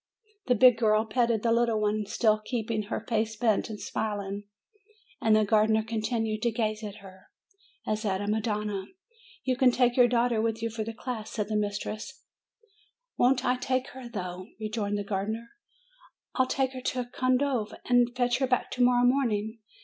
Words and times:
The 0.47 0.55
big 0.55 0.77
girl 0.79 1.05
petted 1.05 1.43
the 1.43 1.51
little 1.51 1.79
one, 1.79 2.07
still 2.07 2.39
keeping 2.43 2.81
her 2.85 2.97
308 3.07 3.11
MAY 3.11 3.17
face 3.23 3.35
bent, 3.35 3.69
and 3.69 3.79
smiling, 3.79 4.45
and 5.21 5.35
the 5.35 5.45
gardener 5.45 5.83
continued 5.83 6.41
to 6.41 6.49
gaze 6.51 6.83
at 6.83 7.01
her, 7.05 7.27
as 7.85 8.03
at 8.03 8.19
a 8.19 8.25
madonna. 8.25 8.85
'You 9.43 9.55
can 9.55 9.69
take 9.69 9.95
your 9.95 10.07
daughter 10.07 10.41
with 10.41 10.63
you 10.63 10.71
for 10.71 10.83
the 10.83 10.93
day," 10.93 11.21
said 11.25 11.49
the 11.49 11.55
mistress. 11.55 12.23
"Won't 13.15 13.45
I 13.45 13.57
take 13.57 13.89
her, 13.89 14.09
though!" 14.09 14.47
rejoined 14.59 14.97
the 14.97 15.03
gardener. 15.03 15.49
"Fll 16.35 16.49
take 16.49 16.73
her 16.73 16.81
to 16.81 17.05
Condove, 17.05 17.71
and 17.85 18.09
fetch 18.15 18.39
her 18.39 18.47
back 18.47 18.71
to 18.71 18.81
morrow 18.83 19.05
morning. 19.05 19.59